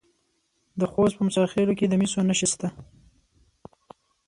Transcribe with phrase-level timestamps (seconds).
[0.79, 2.67] د خوست په موسی خیل کې د مسو نښې شته.